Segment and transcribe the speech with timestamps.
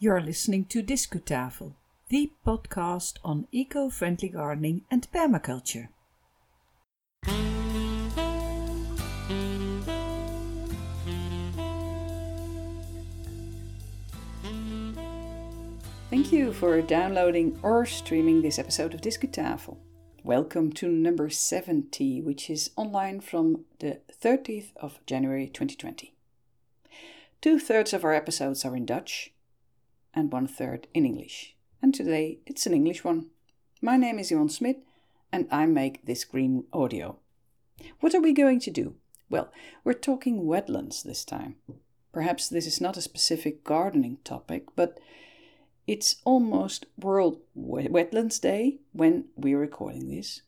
[0.00, 1.74] You're listening to Discutafel,
[2.08, 5.88] the podcast on eco friendly gardening and permaculture.
[16.10, 19.76] Thank you for downloading or streaming this episode of Discutafel.
[20.24, 26.14] Welcome to number 70, which is online from the 30th of January 2020.
[27.40, 29.30] Two thirds of our episodes are in Dutch
[30.14, 31.56] and one third in English.
[31.82, 33.26] And today it's an English one.
[33.82, 34.84] My name is Johan Smit
[35.32, 37.18] and I make this green audio.
[38.00, 38.94] What are we going to do?
[39.28, 39.50] Well,
[39.82, 41.56] we're talking wetlands this time.
[42.12, 45.00] Perhaps this is not a specific gardening topic, but
[45.86, 50.42] it's almost World Wetlands Day when we're recording this,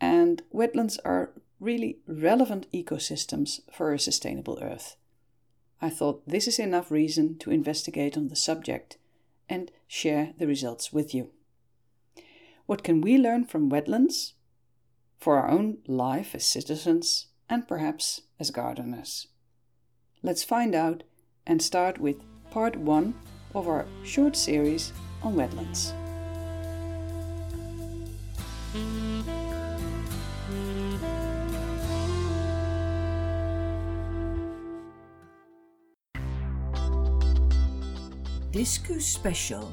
[0.00, 4.96] and wetlands are really relevant ecosystems for a sustainable Earth.
[5.80, 8.98] I thought this is enough reason to investigate on the subject
[9.48, 11.30] and share the results with you.
[12.66, 14.32] What can we learn from wetlands
[15.18, 19.28] for our own life as citizens and perhaps as gardeners?
[20.22, 21.02] Let's find out
[21.46, 22.16] and start with
[22.50, 23.14] part 1
[23.54, 24.92] of our short series
[25.22, 25.92] on wetlands.
[38.54, 39.72] Discu Special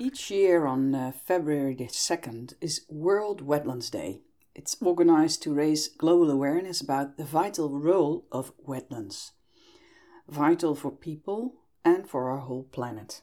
[0.00, 4.22] Each year on uh, February the 2nd is World Wetlands Day.
[4.56, 9.30] It's organized to raise global awareness about the vital role of wetlands.
[10.28, 11.54] Vital for people
[11.86, 13.22] and for our whole planet.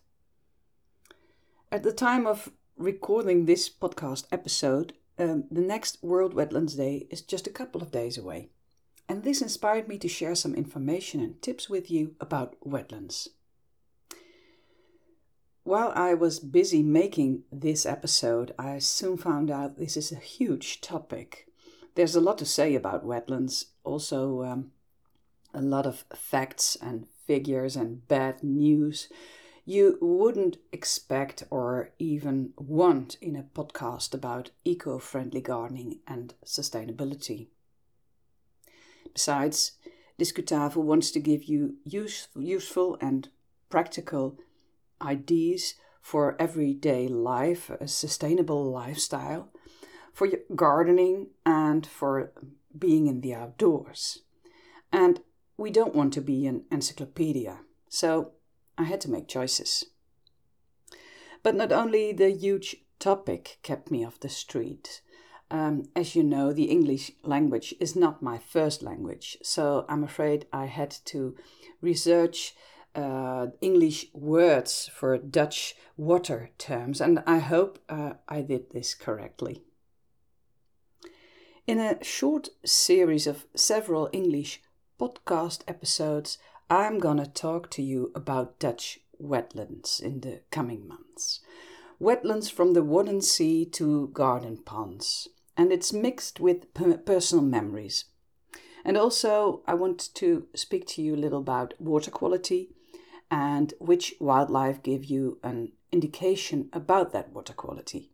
[1.70, 7.22] At the time of recording this podcast episode, um, the next World Wetlands Day is
[7.22, 8.52] just a couple of days away.
[9.10, 13.28] And this inspired me to share some information and tips with you about wetlands.
[15.66, 20.80] While I was busy making this episode, I soon found out this is a huge
[20.80, 21.48] topic.
[21.96, 24.72] There's a lot to say about wetlands, also, um,
[25.54, 29.10] a lot of facts and figures and bad news
[29.66, 37.48] you wouldn't expect or even want in a podcast about eco friendly gardening and sustainability.
[39.14, 39.74] Besides,
[40.20, 43.30] Discutafel wants to give you use, useful and
[43.70, 44.38] practical
[45.02, 49.50] ideas for everyday life, a sustainable lifestyle,
[50.14, 52.34] for gardening, and for
[52.78, 54.20] being in the outdoors.
[54.92, 55.22] And
[55.58, 57.60] we don't want to be an encyclopedia,
[57.90, 58.32] so
[58.78, 59.86] I had to make choices.
[61.44, 65.02] But not only the huge topic kept me off the street.
[65.52, 70.48] Um, as you know, the English language is not my first language, so I'm afraid
[70.52, 71.36] I had to
[71.82, 72.56] research
[72.96, 79.64] uh, English words for Dutch water terms, and I hope uh, I did this correctly.
[81.68, 84.62] In a short series of several English
[85.00, 86.38] podcast episodes,
[86.70, 91.40] I'm gonna talk to you about Dutch wetlands in the coming months.
[92.02, 95.28] Wetlands from the Wadden Sea to garden ponds,
[95.58, 98.06] and it's mixed with personal memories.
[98.86, 102.70] And also, I want to speak to you a little about water quality
[103.32, 108.12] and which wildlife give you an indication about that water quality.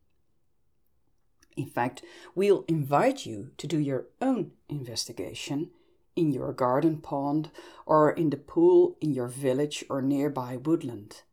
[1.58, 2.04] In fact,
[2.36, 5.72] we'll invite you to do your own investigation
[6.16, 7.52] in your garden pond
[7.86, 11.24] or in the pool in your village or nearby woodland.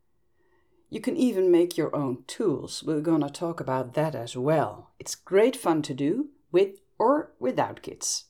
[0.88, 2.82] You can even make your own tools.
[2.84, 4.90] We're going to talk about that as well.
[4.98, 8.24] It's great fun to do with or without kids.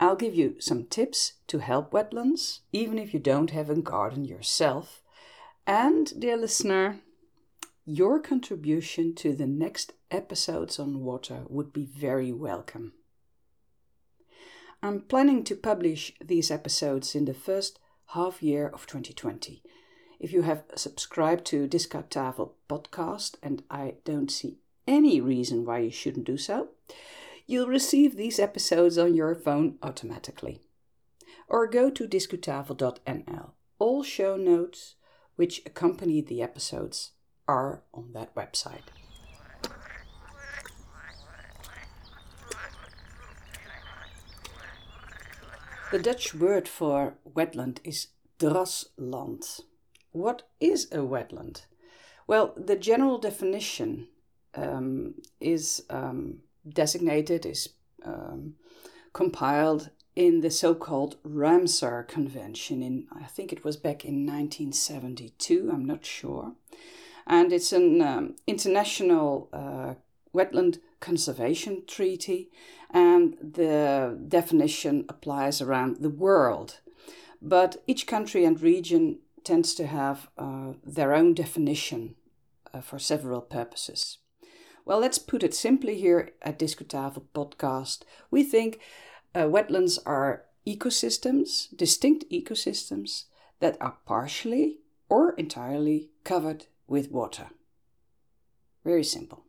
[0.00, 4.24] I'll give you some tips to help wetlands, even if you don't have a garden
[4.24, 5.02] yourself.
[5.66, 7.00] And, dear listener,
[7.86, 12.94] your contribution to the next episodes on water would be very welcome.
[14.84, 17.78] I'm planning to publish these episodes in the first
[18.08, 19.62] half year of 2020.
[20.20, 25.90] If you have subscribed to Discutafel podcast, and I don't see any reason why you
[25.90, 26.68] shouldn't do so,
[27.46, 30.60] you'll receive these episodes on your phone automatically.
[31.48, 33.52] Or go to discutafel.nl.
[33.78, 34.96] All show notes
[35.36, 37.12] which accompany the episodes
[37.48, 38.92] are on that website.
[45.94, 48.08] The Dutch word for wetland is
[48.40, 49.60] Drasland.
[50.10, 51.66] What is a wetland?
[52.26, 54.08] Well, the general definition
[54.56, 56.38] um, is um,
[56.68, 57.68] designated, is
[58.04, 58.56] um,
[59.12, 65.70] compiled in the so called Ramsar Convention in, I think it was back in 1972,
[65.72, 66.54] I'm not sure.
[67.24, 69.94] And it's an um, international uh,
[70.34, 72.50] wetland conservation treaty,
[72.90, 76.80] and the definition applies around the world.
[77.42, 82.14] But each country and region tends to have uh, their own definition
[82.72, 84.18] uh, for several purposes.
[84.86, 88.02] Well, let's put it simply here at Discutafel podcast.
[88.30, 88.80] We think
[89.34, 93.24] uh, wetlands are ecosystems, distinct ecosystems
[93.60, 94.78] that are partially
[95.08, 97.48] or entirely covered with water.
[98.84, 99.44] Very simple.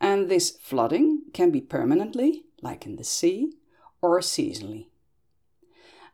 [0.00, 3.52] And this flooding can be permanently, like in the sea,
[4.00, 4.86] or seasonally.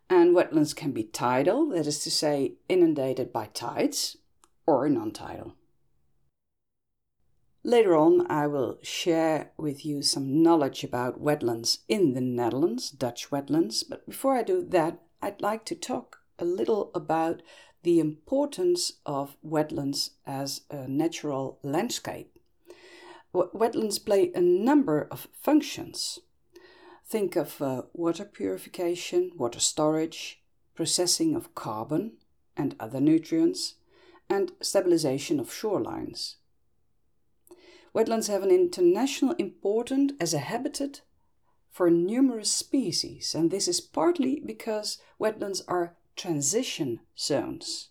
[0.08, 4.18] And wetlands can be tidal, that is to say, inundated by tides,
[4.66, 5.54] or non tidal.
[7.66, 13.30] Later on, I will share with you some knowledge about wetlands in the Netherlands, Dutch
[13.30, 13.82] wetlands.
[13.88, 17.40] But before I do that, I'd like to talk a little about
[17.82, 22.33] the importance of wetlands as a natural landscape.
[23.34, 26.20] Wetlands play a number of functions.
[27.04, 30.40] Think of uh, water purification, water storage,
[30.74, 32.12] processing of carbon
[32.56, 33.74] and other nutrients,
[34.30, 36.36] and stabilization of shorelines.
[37.94, 41.02] Wetlands have an international importance as a habitat
[41.70, 47.88] for numerous species, and this is partly because wetlands are transition zones.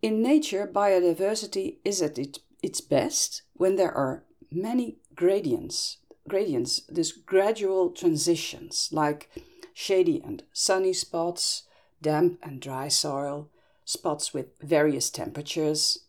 [0.00, 2.38] In nature, biodiversity is at its
[2.80, 9.30] best when there are many gradients, gradients, these gradual transitions like
[9.72, 11.64] shady and sunny spots,
[12.00, 13.48] damp and dry soil,
[13.84, 16.04] spots with various temperatures,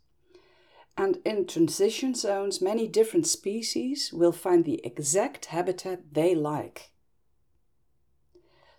[0.98, 6.92] and in transition zones, many different species will find the exact habitat they like.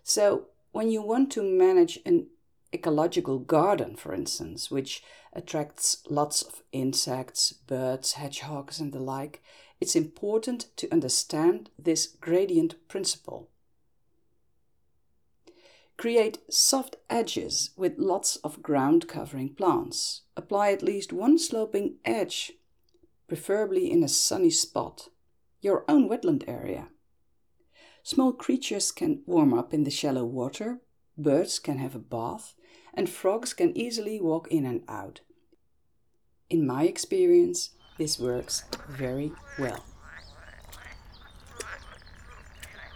[0.03, 2.27] So, when you want to manage an
[2.73, 5.03] ecological garden, for instance, which
[5.33, 9.41] attracts lots of insects, birds, hedgehogs, and the like,
[9.79, 13.49] it's important to understand this gradient principle.
[15.97, 20.21] Create soft edges with lots of ground covering plants.
[20.35, 22.51] Apply at least one sloping edge,
[23.27, 25.09] preferably in a sunny spot,
[25.61, 26.89] your own wetland area.
[28.03, 30.79] Small creatures can warm up in the shallow water,
[31.17, 32.53] birds can have a bath,
[32.93, 35.21] and frogs can easily walk in and out.
[36.49, 39.83] In my experience, this works very well.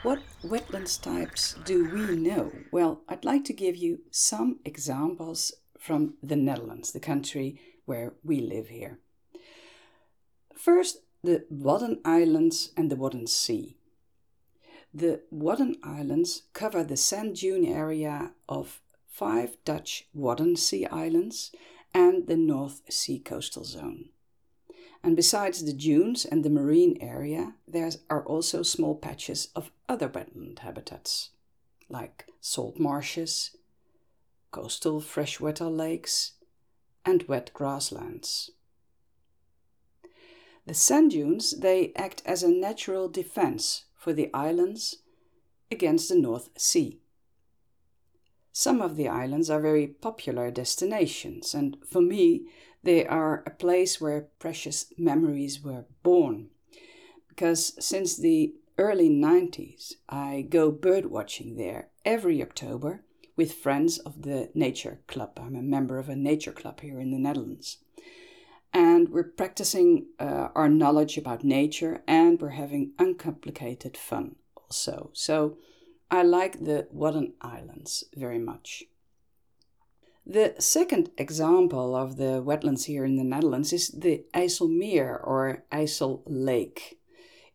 [0.04, 2.52] What wetlands types do we know?
[2.72, 8.40] Well, I'd like to give you some examples from the Netherlands, the country where we
[8.40, 9.00] live here.
[10.56, 13.78] First, the Wadden Islands and the Wadden Sea.
[14.94, 21.52] The Wadden Islands cover the sand dune area of five Dutch Wadden Sea Islands
[21.94, 24.10] and the North Sea coastal zone.
[25.02, 30.10] And besides the dunes and the marine area, there are also small patches of other
[30.10, 31.30] wetland habitats,
[31.90, 33.56] like salt marshes,
[34.52, 36.34] coastal freshwater lakes,
[37.06, 38.52] and wet grasslands.
[40.68, 44.98] The sand dunes, they act as a natural defense for the islands
[45.70, 46.98] against the North Sea.
[48.52, 52.48] Some of the islands are very popular destinations, and for me,
[52.82, 56.50] they are a place where precious memories were born.
[57.30, 63.04] Because since the early 90s, I go birdwatching there every October
[63.38, 65.38] with friends of the Nature Club.
[65.40, 67.78] I'm a member of a nature club here in the Netherlands.
[68.74, 75.10] And we're practicing uh, our knowledge about nature and we're having uncomplicated fun also.
[75.14, 75.58] So
[76.10, 78.84] I like the Wadden Islands very much.
[80.26, 86.22] The second example of the wetlands here in the Netherlands is the IJsselmeer or IJssel
[86.26, 87.00] Lake.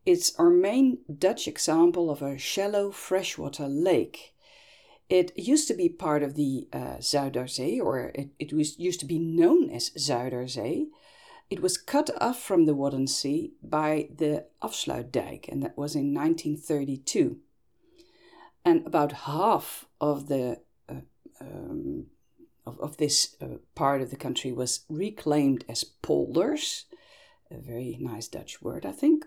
[0.05, 4.35] It's our main Dutch example of a shallow freshwater lake.
[5.09, 9.07] It used to be part of the uh, Zuiderzee, or it, it was used to
[9.07, 10.87] be known as Zuiderzee.
[11.49, 16.12] It was cut off from the Wadden Sea by the Afsluitdijk, and that was in
[16.12, 17.38] 1932.
[18.65, 21.03] And about half of the uh,
[21.41, 22.07] um,
[22.67, 26.87] of, of this uh, part of the country was reclaimed as polders,
[27.50, 29.25] a very nice Dutch word, I think.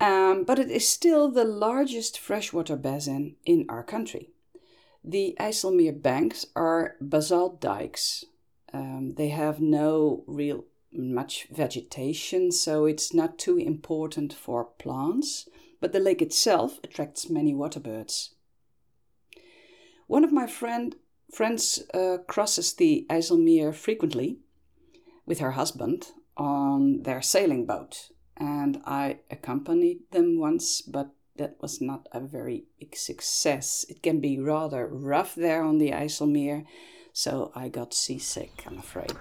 [0.00, 4.30] Um, but it is still the largest freshwater basin in our country.
[5.02, 8.24] The IJsselmeer banks are basalt dikes.
[8.72, 10.64] Um, they have no real
[10.94, 15.48] much vegetation, so it's not too important for plants,
[15.80, 18.34] but the lake itself attracts many water birds.
[20.06, 20.94] One of my friend,
[21.32, 24.38] friends uh, crosses the IJsselmeer frequently
[25.26, 31.80] with her husband on their sailing boat, and I accompanied them once, but that was
[31.80, 33.84] not a very big success.
[33.88, 36.66] It can be rather rough there on the IJsselmeer,
[37.12, 39.14] so I got seasick, I'm afraid.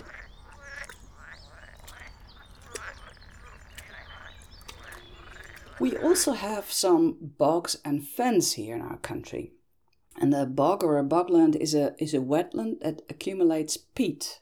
[5.80, 9.53] We also have some bogs and fens here in our country.
[10.15, 14.39] And a bog or a bogland is a, is a wetland that accumulates peat.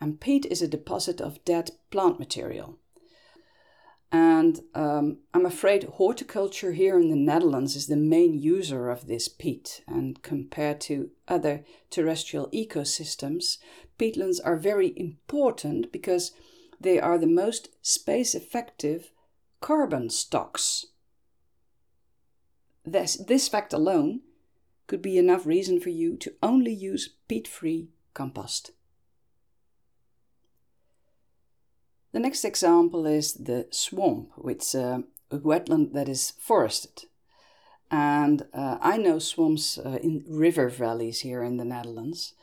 [0.00, 2.78] And peat is a deposit of dead plant material.
[4.12, 9.28] And um, I'm afraid horticulture here in the Netherlands is the main user of this
[9.28, 9.82] peat.
[9.86, 13.58] And compared to other terrestrial ecosystems,
[13.98, 16.32] peatlands are very important because
[16.80, 19.12] they are the most space effective
[19.60, 20.86] carbon stocks.
[22.84, 24.20] This, this fact alone
[24.86, 28.72] could be enough reason for you to only use peat free compost.
[32.12, 37.04] The next example is the swamp, which uh, a wetland that is forested.
[37.90, 42.34] And uh, I know swamps uh, in river valleys here in the Netherlands.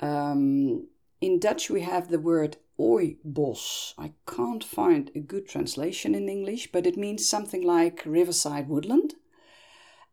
[0.00, 0.88] Um,
[1.20, 3.94] in Dutch, we have the word ooibos.
[3.98, 9.14] I can't find a good translation in English, but it means something like riverside woodland.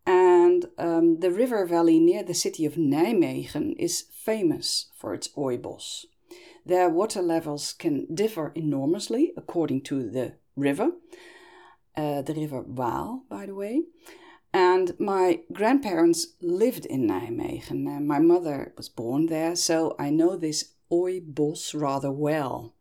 [0.05, 6.05] And um, the river valley near the city of Nijmegen is famous for its ooibos.
[6.65, 10.91] Their water levels can differ enormously according to the river,
[11.95, 13.83] uh, the river Waal, by the way.
[14.53, 17.87] And my grandparents lived in Nijmegen.
[17.87, 22.75] And my mother was born there, so I know this ooibos rather well.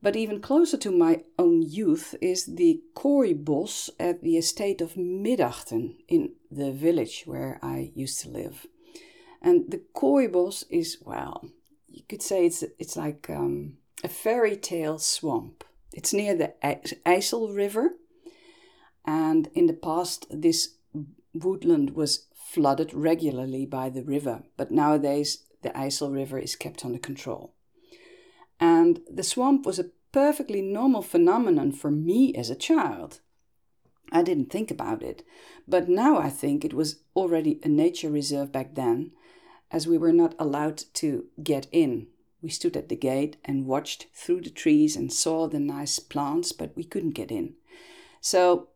[0.00, 5.96] But even closer to my own youth is the kooibos at the estate of Middachten
[6.08, 8.66] in the village where I used to live.
[9.40, 11.48] And the kooibos is, well,
[11.88, 15.64] you could say it's it's like um, a fairy tale swamp.
[15.92, 17.90] It's near the IJssel River,
[19.04, 20.76] and in the past this
[21.34, 26.98] woodland was flooded regularly by the river, but nowadays the IJssel River is kept under
[26.98, 27.54] control.
[28.60, 33.20] And the swamp was a perfectly normal phenomenon for me as a child.
[34.12, 35.24] I didn't think about it,
[35.66, 39.12] but now I think it was already a nature reserve back then,
[39.70, 42.08] as we were not allowed to get in.
[42.42, 46.52] We stood at the gate and watched through the trees and saw the nice plants,
[46.52, 47.54] but we couldn't get in.
[48.20, 48.68] So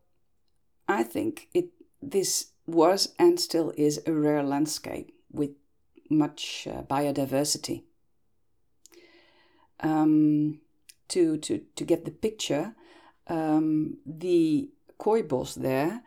[0.87, 1.69] I think it
[2.01, 5.51] this was and still is a rare landscape with
[6.09, 7.83] much uh, biodiversity.
[9.79, 10.59] Um,
[11.09, 12.75] to, to, to get the picture,
[13.27, 16.01] um, the kooibos there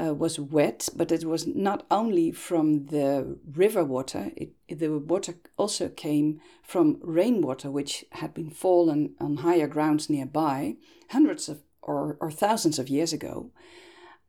[0.00, 5.34] uh, was wet, but it was not only from the river water, it, the water
[5.56, 10.76] also came from rainwater which had been fallen on higher grounds nearby
[11.10, 13.50] hundreds of or, or thousands of years ago.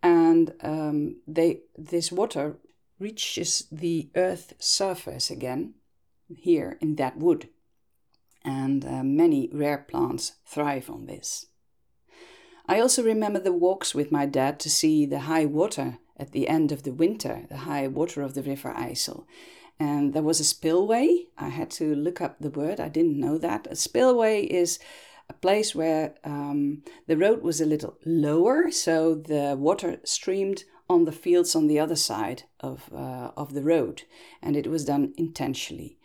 [0.01, 2.57] And um, they, this water
[2.99, 5.73] reaches the earth's surface again
[6.35, 7.49] here in that wood.
[8.43, 11.47] And uh, many rare plants thrive on this.
[12.67, 16.47] I also remember the walks with my dad to see the high water at the
[16.47, 19.25] end of the winter, the high water of the River IJssel.
[19.79, 21.27] And there was a spillway.
[21.37, 23.67] I had to look up the word, I didn't know that.
[23.71, 24.77] A spillway is
[25.29, 31.05] a place where um, the road was a little lower, so the water streamed on
[31.05, 34.03] the fields on the other side of, uh, of the road,
[34.41, 35.97] and it was done intentionally.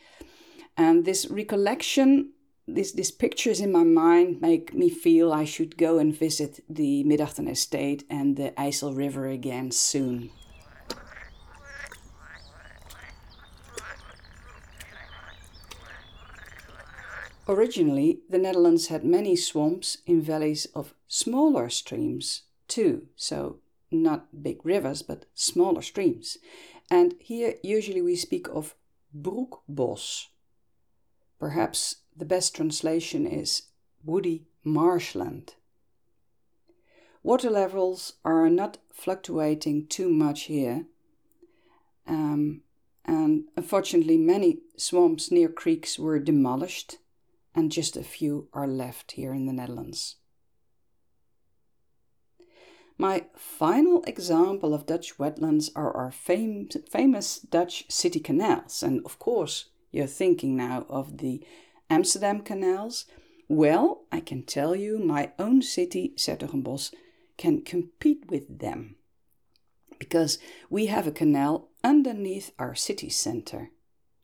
[0.76, 2.34] And this recollection
[2.66, 7.04] this, these pictures in my mind make me feel I should go and visit the
[7.04, 10.30] Middachten estate and the IJssel River again soon.
[17.46, 23.58] Originally, the Netherlands had many swamps in valleys of smaller streams too, so
[24.02, 26.38] not big rivers but smaller streams.
[26.90, 28.74] And here usually we speak of
[29.16, 30.26] broekbos.
[31.38, 33.62] Perhaps the best translation is
[34.04, 35.54] woody marshland.
[37.22, 40.86] Water levels are not fluctuating too much here,
[42.06, 42.60] um,
[43.04, 46.98] and unfortunately, many swamps near creeks were demolished,
[47.54, 50.16] and just a few are left here in the Netherlands.
[52.96, 58.82] My final example of Dutch wetlands are our fam- famous Dutch city canals.
[58.82, 61.44] And of course, you're thinking now of the
[61.90, 63.06] Amsterdam canals.
[63.48, 66.94] Well, I can tell you, my own city, 's-Hertogenbosch,
[67.36, 68.96] can compete with them.
[69.98, 70.38] Because
[70.70, 73.70] we have a canal underneath our city center.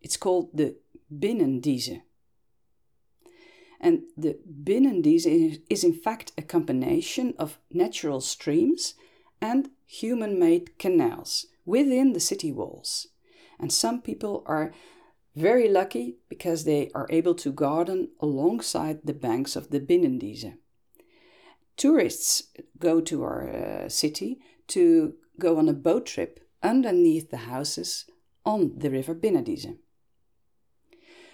[0.01, 0.77] It's called the
[1.13, 2.03] Binnendieze.
[3.81, 8.95] And the Binnendieze is in fact a combination of natural streams
[9.41, 13.09] and human made canals within the city walls.
[13.59, 14.73] And some people are
[15.35, 20.55] very lucky because they are able to garden alongside the banks of the Binnendieze.
[21.77, 22.43] Tourists
[22.79, 28.05] go to our uh, city to go on a boat trip underneath the houses
[28.45, 29.77] on the river Binnendieze.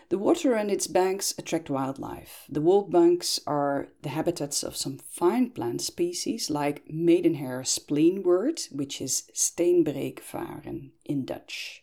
[0.08, 2.44] The water and its banks attract wildlife.
[2.48, 9.00] The wall banks are the habitats of some fine plant species like maidenhair spleenwort, which
[9.00, 11.82] is steenbreekvaren in Dutch.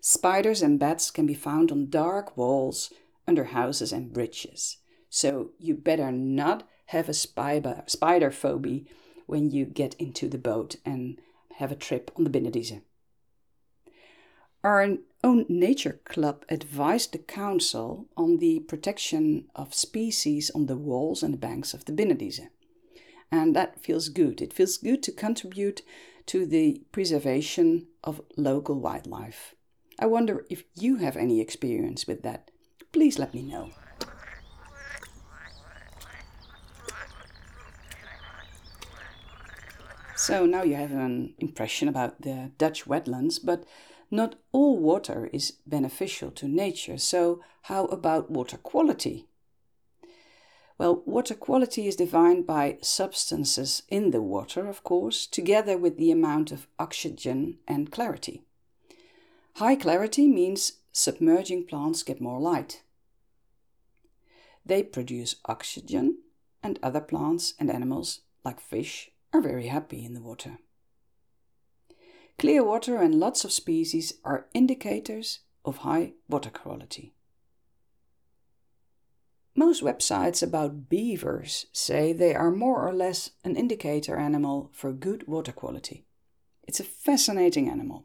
[0.00, 2.92] Spiders and bats can be found on dark walls,
[3.28, 4.78] under houses and bridges.
[5.08, 8.80] So you better not have a spider, phobia
[9.26, 11.20] when you get into the boat and
[11.56, 12.82] have a trip on the Binnendieze.
[14.66, 21.22] Our own nature club advised the council on the protection of species on the walls
[21.22, 22.48] and the banks of the Binnendieze.
[23.30, 24.42] And that feels good.
[24.42, 25.82] It feels good to contribute
[26.26, 29.54] to the preservation of local wildlife.
[30.00, 32.50] I wonder if you have any experience with that.
[32.90, 33.70] Please let me know.
[40.16, 43.64] So now you have an impression about the Dutch wetlands, but
[44.10, 46.98] not all water is beneficial to nature.
[46.98, 49.26] So, how about water quality?
[50.78, 56.10] Well, water quality is defined by substances in the water, of course, together with the
[56.10, 58.42] amount of oxygen and clarity.
[59.54, 62.82] High clarity means submerging plants get more light.
[64.66, 66.18] They produce oxygen,
[66.62, 70.58] and other plants and animals, like fish, are very happy in the water.
[72.38, 77.14] Clear water and lots of species are indicators of high water quality.
[79.54, 85.26] Most websites about beavers say they are more or less an indicator animal for good
[85.26, 86.04] water quality.
[86.68, 88.04] It's a fascinating animal.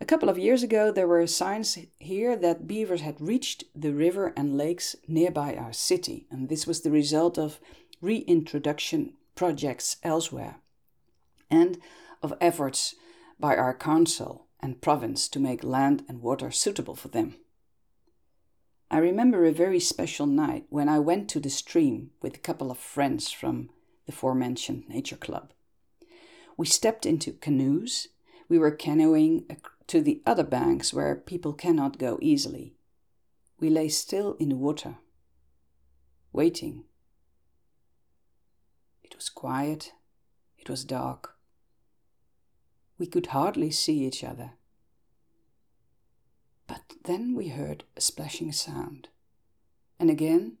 [0.00, 4.32] A couple of years ago, there were signs here that beavers had reached the river
[4.36, 7.58] and lakes nearby our city, and this was the result of
[8.00, 10.56] reintroduction projects elsewhere
[11.50, 11.78] and
[12.22, 12.94] of efforts
[13.38, 17.36] by our council and province to make land and water suitable for them.
[18.90, 22.70] I remember a very special night when I went to the stream with a couple
[22.70, 23.70] of friends from
[24.06, 25.52] the forementioned nature club.
[26.56, 28.08] We stepped into canoes.
[28.48, 29.46] We were canoeing
[29.88, 32.74] to the other banks where people cannot go easily.
[33.58, 34.96] We lay still in the water,
[36.32, 36.84] waiting.
[39.02, 39.92] It was quiet,
[40.58, 41.33] it was dark.
[42.98, 44.52] We could hardly see each other.
[46.66, 49.08] But then we heard a splashing sound,
[49.98, 50.58] and again,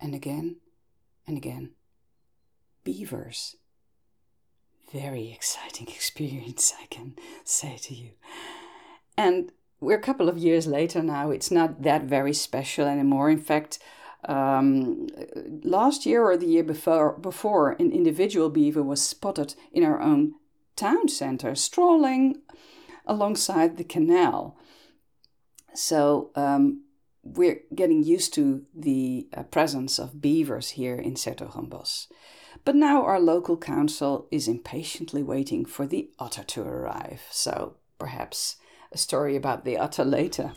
[0.00, 0.56] and again,
[1.26, 1.72] and again.
[2.84, 3.56] Beavers.
[4.92, 8.10] Very exciting experience, I can say to you.
[9.16, 11.30] And we're a couple of years later now.
[11.30, 13.30] It's not that very special anymore.
[13.30, 13.78] In fact,
[14.28, 15.08] um,
[15.64, 20.34] last year or the year before, before, an individual beaver was spotted in our own
[20.76, 22.42] town center, strolling
[23.06, 24.56] alongside the canal.
[25.74, 26.84] So um,
[27.22, 32.08] we're getting used to the uh, presence of beavers here in 's-Hertogenbosch.
[32.64, 37.22] But now our local council is impatiently waiting for the otter to arrive.
[37.30, 38.56] So perhaps
[38.92, 40.52] a story about the otter later.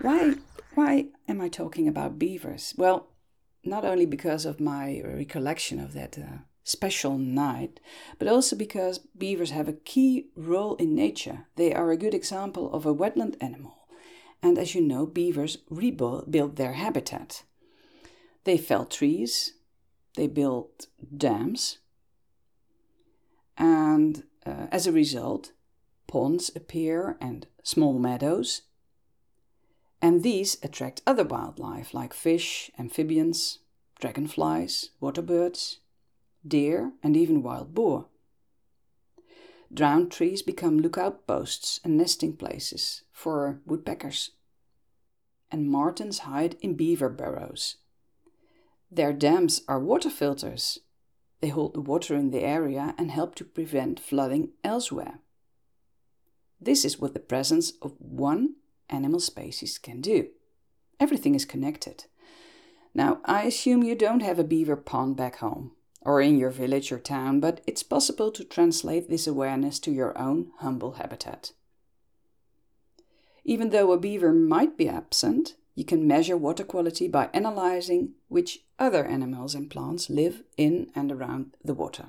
[0.00, 0.34] Why,
[0.74, 2.74] why am I talking about beavers?
[2.76, 3.08] Well,
[3.66, 7.80] not only because of my recollection of that uh, special night,
[8.18, 11.46] but also because beavers have a key role in nature.
[11.56, 13.88] They are a good example of a wetland animal.
[14.42, 17.44] And as you know, beavers rebuild their habitat.
[18.44, 19.54] They fell trees,
[20.14, 21.78] they built dams,
[23.58, 25.52] and uh, as a result,
[26.06, 28.62] ponds appear and small meadows.
[30.00, 33.60] And these attract other wildlife like fish, amphibians,
[33.98, 35.80] dragonflies, water birds,
[36.46, 38.06] deer, and even wild boar.
[39.72, 44.30] Drowned trees become lookout posts and nesting places for woodpeckers.
[45.50, 47.76] And martens hide in beaver burrows
[48.90, 50.78] Their dams are water filters.
[51.40, 55.20] They hold the water in the area and help to prevent flooding elsewhere.
[56.60, 58.54] This is what the presence of one
[58.88, 60.28] animal species can do.
[60.98, 62.04] Everything is connected.
[62.94, 66.92] Now, I assume you don't have a beaver pond back home or in your village
[66.92, 71.52] or town, but it's possible to translate this awareness to your own humble habitat.
[73.44, 78.60] Even though a beaver might be absent, you can measure water quality by analyzing which
[78.78, 82.06] other animals and plants live in and around the water.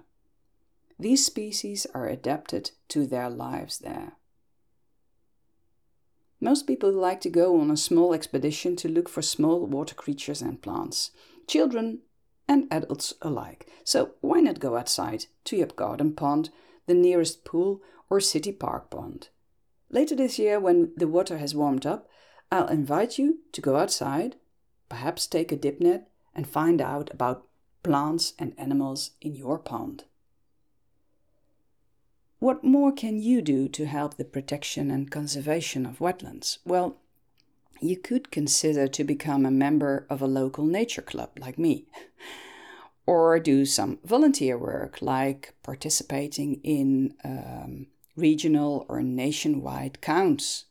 [0.97, 4.13] These species are adapted to their lives there.
[6.39, 10.41] Most people like to go on a small expedition to look for small water creatures
[10.41, 11.11] and plants,
[11.47, 11.99] children
[12.47, 13.67] and adults alike.
[13.83, 16.49] So why not go outside to your garden pond,
[16.85, 19.29] the nearest pool, or city park pond?
[19.89, 22.07] Later this year, when the water has warmed up,
[22.51, 24.35] I'll invite you to go outside,
[24.89, 27.47] perhaps take a dip net, and find out about
[27.83, 30.03] plants and animals in your pond.
[32.39, 36.59] What more can you do to help the protection and conservation of wetlands?
[36.65, 36.97] Well,
[37.81, 41.85] you could consider to become a member of a local nature club like me,
[43.07, 50.65] or do some volunteer work like participating in um, regional or nationwide counts,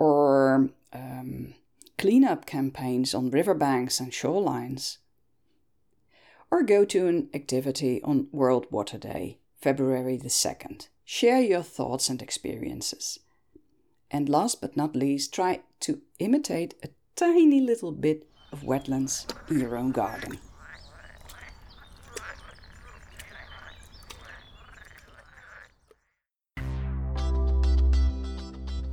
[0.00, 1.54] or um,
[1.96, 4.98] cleanup campaigns on riverbanks and shorelines.
[6.50, 10.88] Or go to an activity on World Water Day, February the 2nd.
[11.04, 13.18] Share your thoughts and experiences.
[14.10, 19.60] And last but not least, try to imitate a tiny little bit of wetlands in
[19.60, 20.38] your own garden.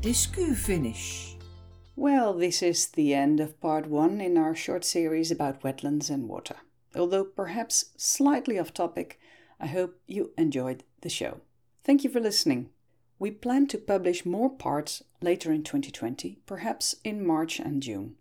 [0.02, 1.36] Discu finish.
[1.96, 6.28] Well, this is the end of part one in our short series about wetlands and
[6.28, 6.58] water.
[6.96, 9.20] Although perhaps slightly off topic,
[9.60, 11.42] I hope you enjoyed the show.
[11.84, 12.70] Thank you for listening.
[13.18, 18.16] We plan to publish more parts later in 2020, perhaps in March and June.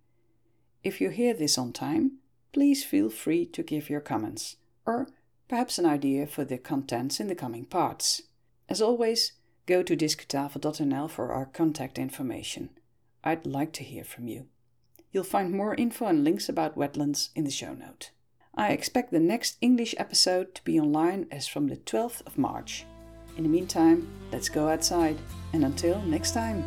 [0.82, 2.18] If you hear this on time,
[2.52, 5.08] please feel free to give your comments or
[5.48, 8.22] perhaps an idea for the contents in the coming parts.
[8.68, 9.32] As always,
[9.66, 12.70] go to discutafel.nl for our contact information.
[13.24, 14.46] I'd like to hear from you.
[15.10, 18.10] You'll find more info and links about wetlands in the show note.
[18.56, 22.84] I expect the next English episode to be online as from the 12th of March.
[23.36, 25.18] In the meantime, let's go outside,
[25.52, 26.64] and until next time.